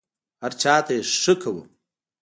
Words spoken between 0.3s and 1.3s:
هر چا ته چې